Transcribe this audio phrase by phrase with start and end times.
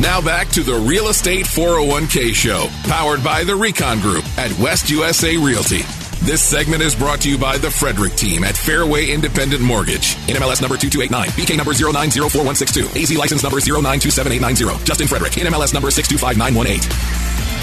[0.00, 4.90] Now back to the Real Estate 401k Show, powered by the Recon Group at West
[4.90, 5.80] USA Realty.
[6.22, 10.14] This segment is brought to you by the Frederick team at Fairway Independent Mortgage.
[10.28, 14.84] NMLS number 2289, BK number 0904162, AZ license number 0927890.
[14.84, 17.58] Justin Frederick, NMLS number 625918.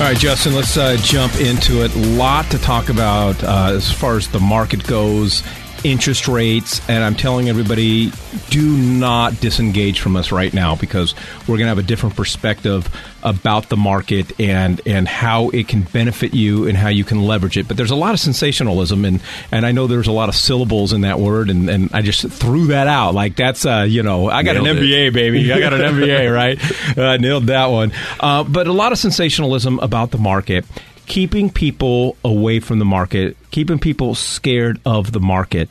[0.00, 1.94] All right, Justin, let's uh, jump into it.
[1.94, 5.44] A lot to talk about uh, as far as the market goes
[5.84, 8.12] interest rates, and I'm telling everybody,
[8.50, 12.88] do not disengage from us right now because we're going to have a different perspective
[13.22, 17.56] about the market and and how it can benefit you and how you can leverage
[17.56, 17.68] it.
[17.68, 20.92] But there's a lot of sensationalism, and and I know there's a lot of syllables
[20.92, 24.28] in that word, and, and I just threw that out like that's uh you know
[24.28, 25.14] I got nailed an MBA it.
[25.14, 27.92] baby, I got an MBA right, uh, nailed that one.
[28.20, 30.64] Uh, but a lot of sensationalism about the market
[31.12, 35.70] keeping people away from the market, keeping people scared of the market.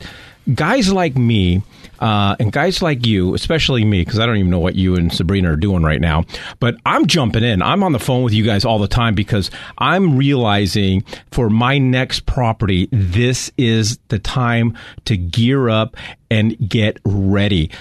[0.54, 1.62] Guys like me,
[1.98, 5.12] uh, and guys like you, especially me, because I don't even know what you and
[5.12, 6.26] Sabrina are doing right now,
[6.60, 7.60] but I'm jumping in.
[7.60, 11.76] I'm on the phone with you guys all the time because I'm realizing for my
[11.76, 15.96] next property, this is the time to gear up
[16.30, 17.72] and get ready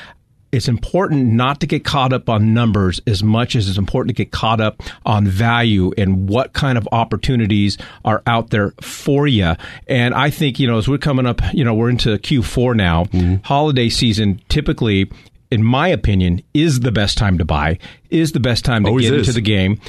[0.51, 4.23] it's important not to get caught up on numbers as much as it's important to
[4.23, 9.53] get caught up on value and what kind of opportunities are out there for you.
[9.87, 13.05] And I think, you know, as we're coming up, you know, we're into Q4 now,
[13.05, 13.35] mm-hmm.
[13.43, 15.09] holiday season typically
[15.51, 17.77] in my opinion, is the best time to buy,
[18.09, 19.27] is the best time to Always get is.
[19.27, 19.81] into the game.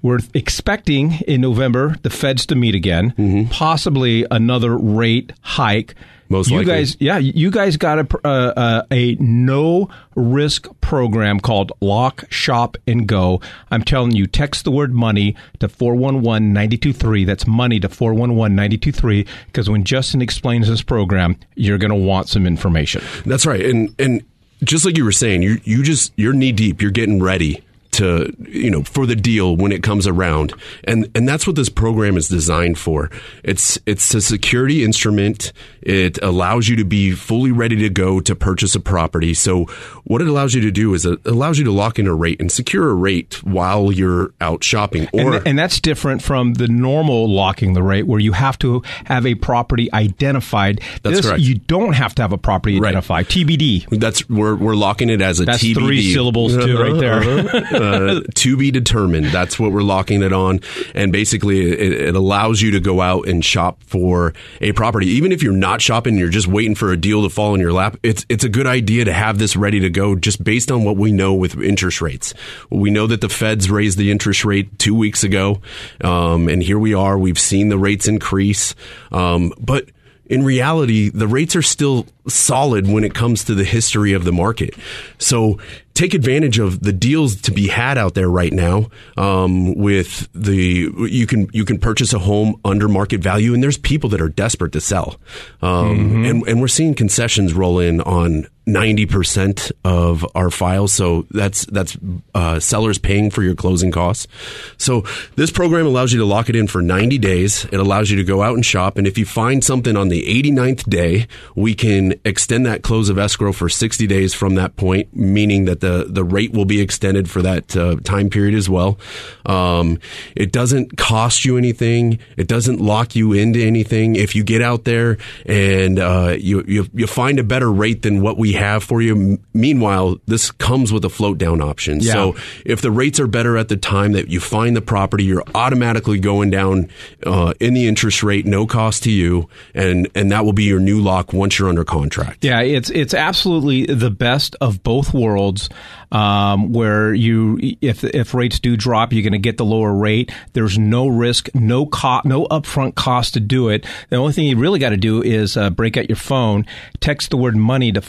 [0.00, 3.50] We're expecting in November the Feds to meet again, mm-hmm.
[3.50, 5.94] possibly another rate hike.
[6.28, 6.72] Most you likely.
[6.72, 12.76] guys, yeah, you guys got a uh, uh, a no risk program called Lock Shop
[12.86, 13.40] and Go.
[13.70, 17.26] I'm telling you, text the word money to 411-923.
[17.26, 22.46] That's money to 411-923 because when Justin explains this program, you're going to want some
[22.46, 23.02] information.
[23.24, 23.64] That's right.
[23.64, 24.22] And and
[24.62, 26.82] just like you were saying, you you just you're knee deep.
[26.82, 27.64] You're getting ready
[27.98, 30.54] to you know for the deal when it comes around.
[30.84, 33.10] And and that's what this program is designed for.
[33.44, 35.52] It's it's a security instrument.
[35.82, 39.34] It allows you to be fully ready to go to purchase a property.
[39.34, 39.64] So
[40.04, 42.40] what it allows you to do is it allows you to lock in a rate
[42.40, 45.08] and secure a rate while you're out shopping.
[45.12, 48.82] Or and, and that's different from the normal locking the rate where you have to
[49.04, 50.80] have a property identified.
[51.02, 51.40] That's this, correct.
[51.42, 53.26] you don't have to have a property identified.
[53.26, 53.28] Right.
[53.28, 55.74] TBD that's we're we're locking it as a that's TBD.
[55.74, 57.20] three syllables too right there
[58.34, 59.26] to be determined.
[59.26, 60.60] That's what we're locking it on.
[60.94, 65.06] And basically, it, it, allows you to go out and shop for a property.
[65.06, 67.72] Even if you're not shopping, you're just waiting for a deal to fall in your
[67.72, 67.96] lap.
[68.02, 70.96] It's, it's a good idea to have this ready to go just based on what
[70.96, 72.34] we know with interest rates.
[72.70, 75.60] We know that the feds raised the interest rate two weeks ago.
[76.02, 77.18] Um, and here we are.
[77.18, 78.74] We've seen the rates increase.
[79.12, 79.90] Um, but
[80.28, 84.32] in reality, the rates are still solid when it comes to the history of the
[84.32, 84.74] market.
[85.18, 85.58] So
[85.98, 88.88] take advantage of the deals to be had out there right now.
[89.16, 93.76] Um, with the you can you can purchase a home under market value, and there's
[93.76, 95.20] people that are desperate to sell,
[95.60, 96.24] um, mm-hmm.
[96.24, 100.92] and and we're seeing concessions roll in on 90% of our files.
[100.92, 101.96] So that's, that's,
[102.34, 104.28] uh, sellers paying for your closing costs.
[104.76, 105.04] So
[105.36, 107.64] this program allows you to lock it in for 90 days.
[107.72, 108.98] It allows you to go out and shop.
[108.98, 113.18] And if you find something on the 89th day, we can extend that close of
[113.18, 117.30] escrow for 60 days from that point, meaning that the, the rate will be extended
[117.30, 118.98] for that uh, time period as well.
[119.46, 119.98] Um,
[120.36, 122.18] it doesn't cost you anything.
[122.36, 124.16] It doesn't lock you into anything.
[124.16, 128.20] If you get out there and uh, you, you, you find a better rate than
[128.20, 132.00] what we have for you, meanwhile, this comes with a float down option.
[132.00, 132.12] Yeah.
[132.12, 135.44] So if the rates are better at the time that you find the property, you're
[135.54, 136.90] automatically going down
[137.24, 140.80] uh, in the interest rate, no cost to you, and and that will be your
[140.80, 142.44] new lock once you're under contract.
[142.44, 145.68] Yeah, it's it's absolutely the best of both worlds.
[146.10, 150.32] Um, where you, if if rates do drop, you're going to get the lower rate.
[150.54, 153.86] There's no risk, no cost, no upfront cost to do it.
[154.08, 156.64] The only thing you really got to do is uh, break out your phone,
[157.00, 158.00] text the word money to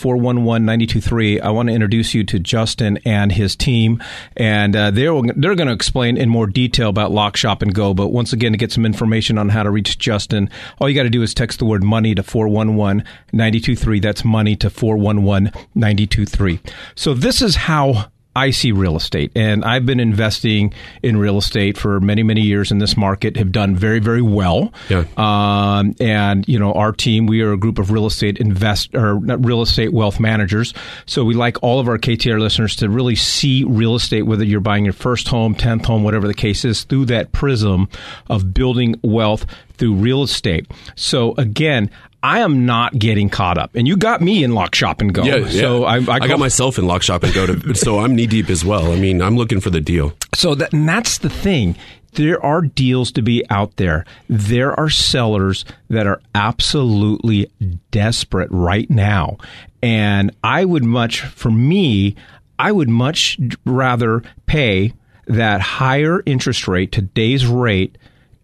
[0.44, 1.42] 411-923.
[1.42, 4.04] I want to introduce you to Justin and his team,
[4.38, 7.94] and uh, they're they're going to explain in more detail about Lock Shop and Go.
[7.94, 10.50] But once again, to get some information on how to reach Justin,
[10.80, 13.04] all you got to do is text the word money to 411
[13.34, 16.60] 923 that's money to 411 923.
[16.96, 19.32] So this is how I see real estate.
[19.36, 23.52] And I've been investing in real estate for many, many years in this market, have
[23.52, 24.72] done very, very well.
[24.88, 25.06] Yeah.
[25.18, 29.16] Um, and, you know, our team, we are a group of real estate invest or
[29.16, 30.74] real estate wealth managers.
[31.06, 34.60] So we like all of our KTAR listeners to really see real estate, whether you're
[34.60, 37.90] buying your first home, 10th home, whatever the case is, through that prism
[38.30, 39.46] of building wealth
[39.80, 40.68] through real estate.
[40.96, 41.90] So again,
[42.22, 43.76] I am not getting caught up.
[43.76, 45.24] And you got me in lock shop and go.
[45.24, 45.62] Yeah, yeah.
[45.62, 48.28] So I, I, I got myself in lock shop and go to, so I'm knee
[48.28, 48.92] deep as well.
[48.92, 50.14] I mean, I'm looking for the deal.
[50.36, 51.76] So that, and that's the thing.
[52.14, 54.06] There are deals to be out there.
[54.28, 57.52] There are sellers that are absolutely
[57.92, 59.38] desperate right now.
[59.82, 62.16] And I would much, for me,
[62.58, 64.94] I would much rather pay
[65.28, 67.98] that higher interest rate, today's rate,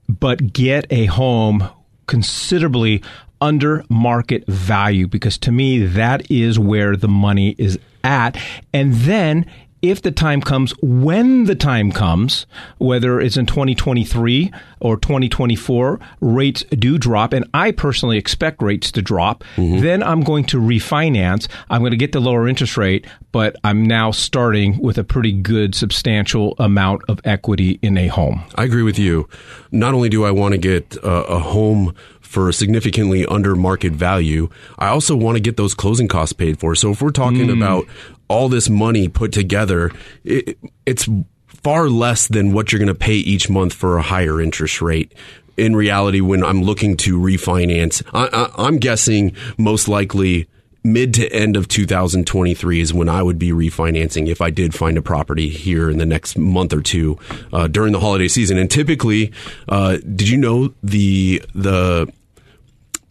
[0.08, 1.68] but get a home
[2.08, 3.04] considerably
[3.42, 8.38] under market value because to me that is where the money is at
[8.74, 9.46] and then
[9.90, 12.46] if the time comes, when the time comes,
[12.78, 19.02] whether it's in 2023 or 2024, rates do drop, and I personally expect rates to
[19.02, 19.82] drop, mm-hmm.
[19.82, 21.48] then I'm going to refinance.
[21.70, 25.32] I'm going to get the lower interest rate, but I'm now starting with a pretty
[25.32, 28.44] good, substantial amount of equity in a home.
[28.56, 29.30] I agree with you.
[29.72, 31.94] Not only do I want to get a, a home
[32.26, 36.76] for significantly under market value, I also want to get those closing costs paid for.
[36.76, 37.56] So if we're talking mm.
[37.56, 37.86] about
[38.28, 39.92] all this money put together,
[40.24, 41.08] it, it's
[41.48, 45.14] far less than what you're going to pay each month for a higher interest rate.
[45.58, 50.50] In reality, when I'm looking to refinance, I, am guessing most likely
[50.86, 54.98] mid to end of 2023 is when I would be refinancing if I did find
[54.98, 57.18] a property here in the next month or two
[57.52, 58.58] uh, during the holiday season.
[58.58, 59.34] And typically,
[59.68, 62.12] uh, did you know the the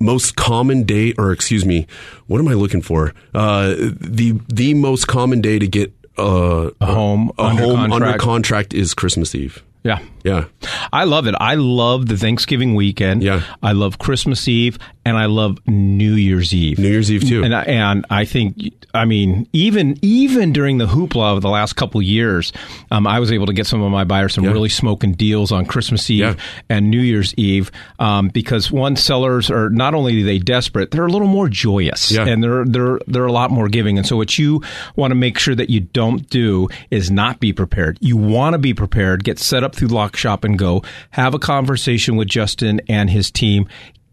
[0.01, 1.87] most common day, or excuse me,
[2.27, 3.13] what am I looking for?
[3.35, 8.03] Uh, the the most common day to get uh, a home, a under, home contract.
[8.03, 9.63] under contract is Christmas Eve.
[9.85, 10.01] Yeah.
[10.25, 10.47] Yeah.
[10.91, 11.35] I love it.
[11.39, 13.23] I love the Thanksgiving weekend.
[13.23, 13.43] Yeah.
[13.63, 16.79] I love Christmas Eve and I love New Year's Eve.
[16.79, 17.45] New Year's Eve too.
[17.45, 18.57] And I, and I think
[18.95, 22.55] I mean even even during the hoopla of the last couple years,
[22.91, 24.53] um, I was able to get some of my buyers some yeah.
[24.53, 26.35] really smoking deals on Christmas Eve yeah.
[26.71, 31.05] and New Year's Eve um, because one sellers are not only are they desperate, they're
[31.05, 32.25] a little more joyous yeah.
[32.25, 33.99] and they're they're they're a lot more giving.
[33.99, 34.63] And so what you
[34.97, 37.99] want to make sure that you don't do is not be prepared.
[38.01, 39.23] You want to be prepared.
[39.23, 40.83] Get set through Lock Shop and Go.
[41.11, 43.69] Have a conversation with Justin and his team.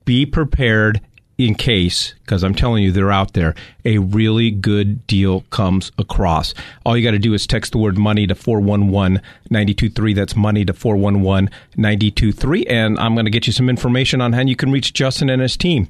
[0.05, 1.01] Be prepared
[1.37, 6.53] in case, because I'm telling you, they're out there, a really good deal comes across.
[6.85, 10.13] All you got to do is text the word money to 411 923.
[10.13, 12.65] That's money to 411 923.
[12.67, 15.41] And I'm going to get you some information on how you can reach Justin and
[15.41, 15.87] his team.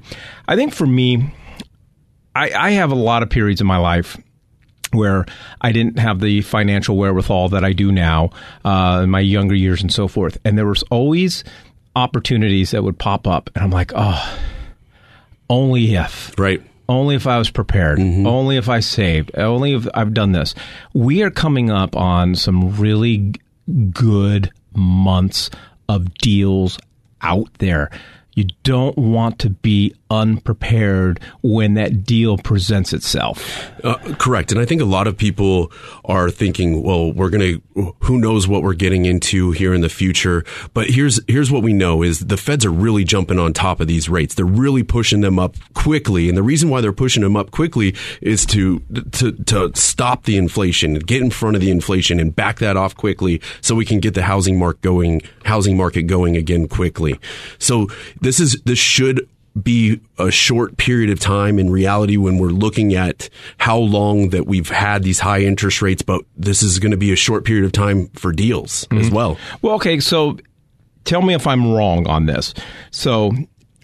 [0.48, 1.34] I think for me,
[2.34, 4.16] I, I have a lot of periods in my life
[4.92, 5.26] where
[5.60, 8.30] I didn't have the financial wherewithal that I do now
[8.64, 10.38] uh, in my younger years and so forth.
[10.44, 11.44] And there was always
[11.96, 14.38] opportunities that would pop up, and I'm like, oh,
[15.50, 16.38] only if.
[16.38, 16.62] Right.
[16.88, 17.98] Only if I was prepared.
[17.98, 18.26] Mm-hmm.
[18.26, 19.30] Only if I saved.
[19.36, 20.54] Only if I've done this.
[20.92, 23.34] We are coming up on some really
[23.92, 25.50] good months
[25.88, 26.78] of deals
[27.20, 27.90] out there.
[28.34, 33.70] You don't want to be unprepared when that deal presents itself.
[33.82, 34.52] Uh, correct.
[34.52, 35.72] And I think a lot of people
[36.04, 39.88] are thinking, well, we're going to, who knows what we're getting into here in the
[39.88, 40.44] future.
[40.74, 43.86] But here's, here's what we know is the feds are really jumping on top of
[43.86, 44.34] these rates.
[44.34, 46.28] They're really pushing them up quickly.
[46.28, 48.80] And the reason why they're pushing them up quickly is to,
[49.12, 52.96] to, to stop the inflation, get in front of the inflation and back that off
[52.96, 57.18] quickly so we can get the housing market going, housing market going again quickly.
[57.58, 57.88] So
[58.22, 59.28] this is this should
[59.60, 63.28] be a short period of time in reality when we're looking at
[63.58, 67.12] how long that we've had these high interest rates, but this is going to be
[67.12, 68.98] a short period of time for deals mm-hmm.
[68.98, 69.36] as well.
[69.60, 70.38] Well, okay, so
[71.04, 72.54] tell me if I'm wrong on this.
[72.90, 73.32] So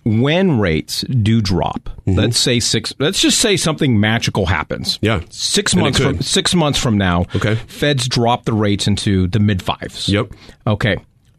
[0.04, 2.14] when rates do drop, mm-hmm.
[2.14, 4.98] let's say six, let's just say something magical happens.
[5.02, 7.26] Yeah, six and months from six months from now.
[7.36, 10.08] Okay, Feds drop the rates into the mid fives.
[10.08, 10.32] Yep.
[10.66, 10.96] Okay,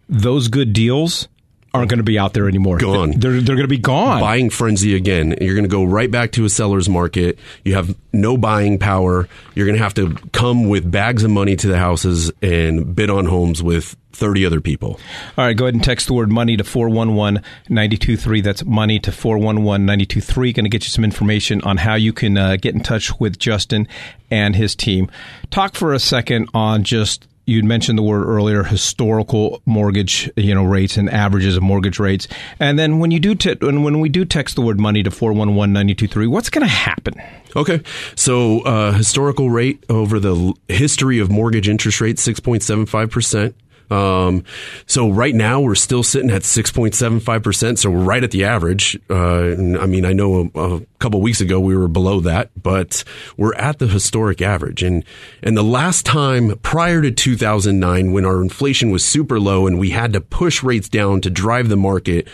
[0.07, 1.27] those good deals
[1.73, 2.77] aren't going to be out there anymore.
[2.77, 3.11] Gone.
[3.11, 4.21] They're, they're going to be gone.
[4.21, 5.35] Buying frenzy again.
[5.39, 7.37] You're going to go right back to a seller's market.
[7.63, 9.27] You have no buying power.
[9.55, 13.09] You're going to have to come with bags of money to the houses and bid
[13.09, 14.99] on homes with 30 other people.
[15.37, 18.41] All right, go ahead and text the word money to 411 923.
[18.41, 20.53] That's money to 411 923.
[20.53, 23.39] Going to get you some information on how you can uh, get in touch with
[23.39, 23.87] Justin
[24.31, 25.09] and his team.
[25.51, 30.63] Talk for a second on just you'd mentioned the word earlier historical mortgage you know
[30.63, 32.27] rates and averages of mortgage rates.
[32.59, 35.09] And then when you do te- when, when we do text the word money to
[35.09, 37.15] 411-923 what's going to happen?
[37.55, 37.81] Okay.
[38.15, 43.53] So uh, historical rate over the history of mortgage interest rate 6.75%
[43.89, 44.43] um,
[44.85, 47.77] so right now we're still sitting at 6.75%.
[47.77, 48.99] So we're right at the average.
[49.09, 53.03] Uh, I mean, I know a, a couple weeks ago we were below that, but
[53.37, 54.83] we're at the historic average.
[54.83, 55.03] And,
[55.41, 59.89] and the last time prior to 2009, when our inflation was super low and we
[59.89, 62.27] had to push rates down to drive the market,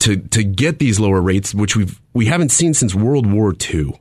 [0.00, 3.92] to to get these lower rates, which we've we haven't seen since World War II.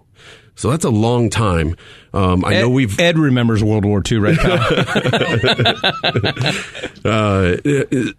[0.55, 1.75] So that's a long time.
[2.13, 4.37] Um, I Ed, know we've Ed remembers World War II, right?
[4.37, 4.57] Pal?
[7.05, 7.55] Uh,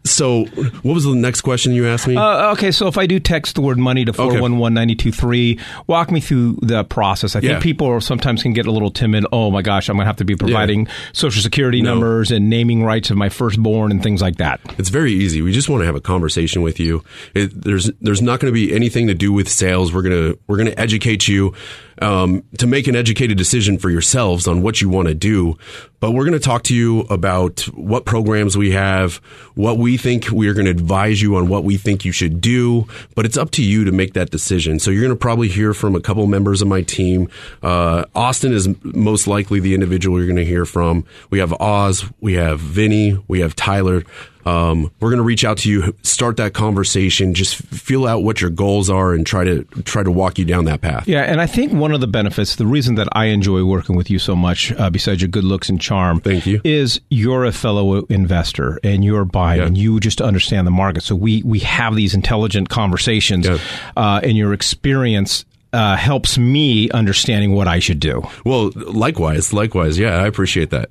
[0.04, 2.16] so, what was the next question you asked me?
[2.16, 6.58] uh, okay, so if I do text the word money to 411 walk me through
[6.62, 7.36] the process.
[7.36, 7.60] I think Yeah.
[7.60, 9.26] people sometimes can get a little timid.
[9.32, 11.90] Oh my gosh, I'm going to have to be providing social security No.
[11.92, 14.60] numbers and naming rights of my firstborn and things like that.
[14.78, 15.42] It's very easy.
[15.42, 17.04] We just want to have a conversation with you.
[17.34, 19.92] It, there's there's not going to be anything to do with sales.
[19.92, 21.52] We're gonna we're gonna educate you
[22.00, 25.56] um, to make an educated decision for yourselves on what you want to do.
[26.00, 29.16] But we're going to talk to you about what programs we have,
[29.54, 32.40] what we think we are going to advise you on what we think you should
[32.40, 32.86] do.
[33.14, 34.78] But it's up to you to make that decision.
[34.78, 37.28] So you're going to probably hear from a couple members of my team.
[37.62, 41.04] Uh, Austin is most likely the individual you're going to hear from.
[41.28, 44.04] We have Oz, we have Vinny, we have Tyler.
[44.46, 48.40] Um, we're going to reach out to you, start that conversation, just feel out what
[48.40, 51.06] your goals are, and try to try to walk you down that path.
[51.06, 54.10] Yeah, and I think one of the benefits, the reason that I enjoy working with
[54.10, 56.60] you so much, uh, besides your good looks and charm, Thank you.
[56.64, 59.66] is you're a fellow investor and you're buying Yeah.
[59.66, 61.02] and you just understand the market.
[61.02, 63.58] So we we have these intelligent conversations, Yeah.
[63.96, 65.44] uh, and your experience.
[65.72, 68.26] Uh, helps me understanding what I should do.
[68.44, 70.00] Well, likewise, likewise.
[70.00, 70.90] Yeah, I appreciate that.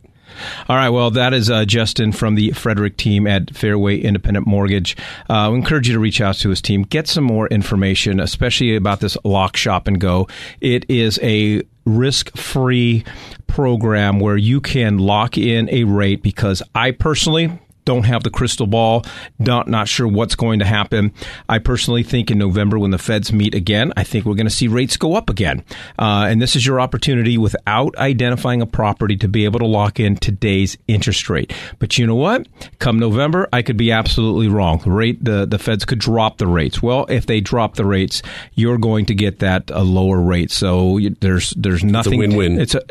[0.67, 0.89] All right.
[0.89, 4.95] Well, that is uh, Justin from the Frederick team at Fairway Independent Mortgage.
[5.29, 8.75] Uh, we encourage you to reach out to his team, get some more information, especially
[8.75, 10.27] about this lock shop and go.
[10.62, 13.03] It is a risk free
[13.48, 18.67] program where you can lock in a rate because I personally don't have the crystal
[18.67, 19.03] ball,
[19.39, 21.12] not, not sure what's going to happen.
[21.48, 24.51] I personally think in November when the Feds meet again, I think we're going to
[24.53, 25.63] see rates go up again.
[25.98, 30.00] Uh, and this is your opportunity without identifying a property to be able to lock
[30.00, 31.53] in today's interest rate.
[31.79, 32.48] But you know what?
[32.79, 34.79] Come November, I could be absolutely wrong.
[34.79, 36.81] The rate, the, the Feds could drop the rates.
[36.81, 38.21] Well, if they drop the rates,
[38.55, 40.51] you're going to get that a lower rate.
[40.51, 42.19] So you- there's there's nothing.
[42.19, 42.59] win-win.
[42.59, 42.81] It's a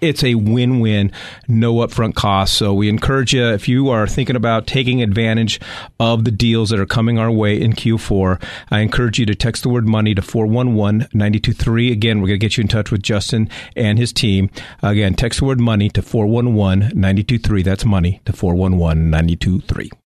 [0.00, 1.12] it's a win-win,
[1.48, 2.54] no upfront cost.
[2.54, 5.60] So we encourage you if you are thinking about taking advantage
[6.00, 9.62] of the deals that are coming our way in Q4, I encourage you to text
[9.62, 11.92] the word money to 411-923.
[11.92, 14.50] Again, we're going to get you in touch with Justin and his team.
[14.82, 17.64] Again, text the word money to 411-923.
[17.64, 19.98] That's money to 411-923.